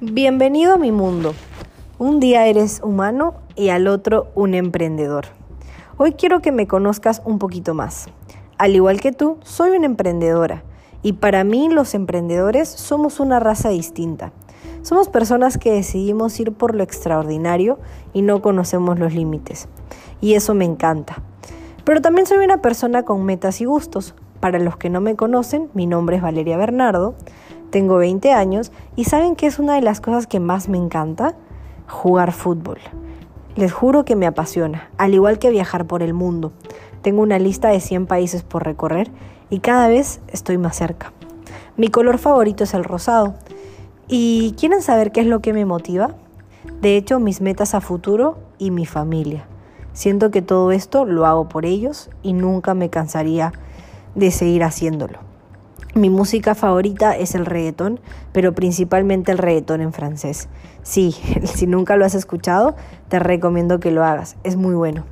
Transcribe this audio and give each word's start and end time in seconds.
Bienvenido 0.00 0.74
a 0.74 0.78
mi 0.78 0.92
mundo. 0.92 1.34
Un 1.98 2.20
día 2.20 2.46
eres 2.46 2.80
humano 2.84 3.34
y 3.56 3.70
al 3.70 3.88
otro 3.88 4.28
un 4.36 4.54
emprendedor. 4.54 5.24
Hoy 5.96 6.12
quiero 6.12 6.40
que 6.40 6.52
me 6.52 6.68
conozcas 6.68 7.20
un 7.24 7.40
poquito 7.40 7.74
más. 7.74 8.06
Al 8.58 8.76
igual 8.76 9.00
que 9.00 9.10
tú, 9.10 9.38
soy 9.42 9.76
una 9.76 9.86
emprendedora 9.86 10.62
y 11.02 11.14
para 11.14 11.42
mí 11.42 11.68
los 11.68 11.94
emprendedores 11.94 12.68
somos 12.68 13.18
una 13.18 13.40
raza 13.40 13.70
distinta. 13.70 14.30
Somos 14.82 15.08
personas 15.08 15.58
que 15.58 15.72
decidimos 15.72 16.38
ir 16.38 16.52
por 16.52 16.76
lo 16.76 16.84
extraordinario 16.84 17.80
y 18.12 18.22
no 18.22 18.40
conocemos 18.40 19.00
los 19.00 19.14
límites. 19.14 19.66
Y 20.20 20.34
eso 20.34 20.54
me 20.54 20.64
encanta. 20.64 21.24
Pero 21.82 22.00
también 22.00 22.28
soy 22.28 22.44
una 22.44 22.62
persona 22.62 23.02
con 23.02 23.24
metas 23.24 23.60
y 23.60 23.64
gustos. 23.64 24.14
Para 24.38 24.60
los 24.60 24.76
que 24.76 24.90
no 24.90 25.00
me 25.00 25.16
conocen, 25.16 25.70
mi 25.74 25.86
nombre 25.86 26.18
es 26.18 26.22
Valeria 26.22 26.56
Bernardo. 26.56 27.16
Tengo 27.70 27.98
20 27.98 28.32
años 28.32 28.72
y 28.96 29.04
¿saben 29.04 29.36
qué 29.36 29.46
es 29.46 29.58
una 29.58 29.74
de 29.74 29.82
las 29.82 30.00
cosas 30.00 30.26
que 30.26 30.40
más 30.40 30.70
me 30.70 30.78
encanta? 30.78 31.34
Jugar 31.86 32.32
fútbol. 32.32 32.78
Les 33.56 33.72
juro 33.72 34.06
que 34.06 34.16
me 34.16 34.26
apasiona, 34.26 34.88
al 34.96 35.12
igual 35.12 35.38
que 35.38 35.50
viajar 35.50 35.86
por 35.86 36.02
el 36.02 36.14
mundo. 36.14 36.52
Tengo 37.02 37.20
una 37.20 37.38
lista 37.38 37.68
de 37.68 37.80
100 37.80 38.06
países 38.06 38.42
por 38.42 38.64
recorrer 38.64 39.10
y 39.50 39.58
cada 39.58 39.88
vez 39.88 40.20
estoy 40.28 40.56
más 40.56 40.76
cerca. 40.76 41.12
Mi 41.76 41.88
color 41.88 42.16
favorito 42.16 42.64
es 42.64 42.72
el 42.72 42.84
rosado. 42.84 43.34
¿Y 44.08 44.54
quieren 44.58 44.80
saber 44.80 45.12
qué 45.12 45.20
es 45.20 45.26
lo 45.26 45.40
que 45.40 45.52
me 45.52 45.66
motiva? 45.66 46.14
De 46.80 46.96
hecho, 46.96 47.20
mis 47.20 47.42
metas 47.42 47.74
a 47.74 47.82
futuro 47.82 48.38
y 48.56 48.70
mi 48.70 48.86
familia. 48.86 49.44
Siento 49.92 50.30
que 50.30 50.40
todo 50.40 50.72
esto 50.72 51.04
lo 51.04 51.26
hago 51.26 51.48
por 51.50 51.66
ellos 51.66 52.08
y 52.22 52.32
nunca 52.32 52.72
me 52.72 52.88
cansaría 52.88 53.52
de 54.14 54.30
seguir 54.30 54.64
haciéndolo. 54.64 55.27
Mi 55.98 56.10
música 56.10 56.54
favorita 56.54 57.16
es 57.16 57.34
el 57.34 57.44
reggaetón, 57.44 57.98
pero 58.30 58.54
principalmente 58.54 59.32
el 59.32 59.38
reggaetón 59.38 59.80
en 59.80 59.92
francés. 59.92 60.48
Sí, 60.84 61.10
si 61.42 61.66
nunca 61.66 61.96
lo 61.96 62.04
has 62.04 62.14
escuchado, 62.14 62.76
te 63.08 63.18
recomiendo 63.18 63.80
que 63.80 63.90
lo 63.90 64.04
hagas, 64.04 64.36
es 64.44 64.54
muy 64.54 64.76
bueno. 64.76 65.06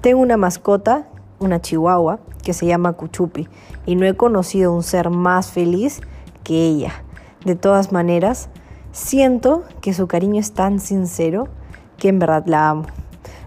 Tengo 0.00 0.20
una 0.20 0.36
mascota, 0.36 1.06
una 1.38 1.60
chihuahua, 1.60 2.18
que 2.42 2.52
se 2.52 2.66
llama 2.66 2.94
Cuchupi, 2.94 3.46
y 3.86 3.94
no 3.94 4.06
he 4.06 4.16
conocido 4.16 4.74
un 4.74 4.82
ser 4.82 5.08
más 5.08 5.52
feliz 5.52 6.00
que 6.42 6.66
ella. 6.66 7.04
De 7.44 7.54
todas 7.54 7.92
maneras, 7.92 8.48
siento 8.90 9.62
que 9.80 9.94
su 9.94 10.08
cariño 10.08 10.40
es 10.40 10.52
tan 10.52 10.80
sincero 10.80 11.46
que 11.96 12.08
en 12.08 12.18
verdad 12.18 12.42
la 12.46 12.70
amo. 12.70 12.86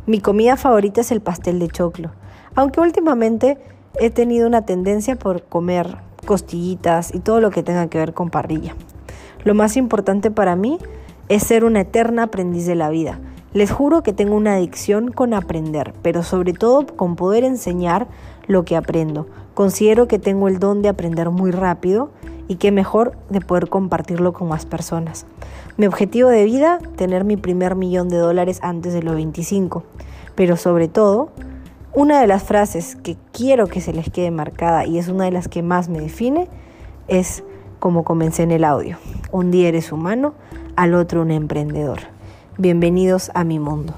Mi 0.05 0.21
comida 0.21 0.55
favorita 0.55 1.01
es 1.01 1.11
el 1.11 1.19
pastel 1.19 1.59
de 1.59 1.67
choclo, 1.67 2.11
aunque 2.55 2.79
últimamente 2.79 3.57
he 3.99 4.09
tenido 4.09 4.47
una 4.47 4.65
tendencia 4.65 5.17
por 5.17 5.43
comer 5.43 5.97
costillitas 6.25 7.13
y 7.13 7.19
todo 7.19 7.41
lo 7.41 7.51
que 7.51 7.63
tenga 7.63 7.87
que 7.87 7.97
ver 7.97 8.13
con 8.13 8.29
parrilla. 8.29 8.75
Lo 9.43 9.55
más 9.55 9.77
importante 9.77 10.31
para 10.31 10.55
mí 10.55 10.77
es 11.29 11.43
ser 11.43 11.63
una 11.63 11.81
eterna 11.81 12.23
aprendiz 12.23 12.65
de 12.65 12.75
la 12.75 12.89
vida. 12.89 13.19
Les 13.53 13.71
juro 13.71 14.03
que 14.03 14.13
tengo 14.13 14.35
una 14.35 14.53
adicción 14.53 15.11
con 15.11 15.33
aprender, 15.33 15.93
pero 16.01 16.23
sobre 16.23 16.53
todo 16.53 16.85
con 16.87 17.15
poder 17.15 17.43
enseñar 17.43 18.07
lo 18.47 18.63
que 18.63 18.77
aprendo. 18.77 19.27
Considero 19.53 20.07
que 20.07 20.19
tengo 20.19 20.47
el 20.47 20.59
don 20.59 20.81
de 20.81 20.89
aprender 20.89 21.29
muy 21.31 21.51
rápido 21.51 22.11
y 22.47 22.55
qué 22.55 22.71
mejor 22.71 23.13
de 23.29 23.41
poder 23.41 23.67
compartirlo 23.67 24.33
con 24.33 24.47
más 24.47 24.65
personas. 24.65 25.25
Mi 25.77 25.85
objetivo 25.85 26.29
de 26.29 26.45
vida, 26.45 26.79
tener 26.95 27.23
mi 27.23 27.37
primer 27.37 27.75
millón 27.75 28.09
de 28.09 28.17
dólares 28.17 28.59
antes 28.61 28.93
de 28.93 29.03
los 29.03 29.15
25, 29.15 29.83
pero 30.35 30.55
sobre 30.57 30.87
todo 30.87 31.29
una 31.93 32.21
de 32.21 32.27
las 32.27 32.43
frases 32.43 32.95
que 32.95 33.17
quiero 33.33 33.67
que 33.67 33.81
se 33.81 33.93
les 33.93 34.09
quede 34.09 34.31
marcada 34.31 34.85
y 34.85 34.97
es 34.97 35.09
una 35.09 35.25
de 35.25 35.31
las 35.31 35.47
que 35.47 35.61
más 35.61 35.89
me 35.89 35.99
define 35.99 36.47
es 37.07 37.43
como 37.79 38.03
comencé 38.03 38.43
en 38.43 38.51
el 38.51 38.63
audio. 38.63 38.97
Un 39.31 39.51
día 39.51 39.67
eres 39.67 39.91
humano, 39.91 40.33
al 40.75 40.93
otro 40.93 41.21
un 41.21 41.31
emprendedor. 41.31 41.99
Bienvenidos 42.57 43.31
a 43.33 43.43
mi 43.43 43.59
mundo. 43.59 43.93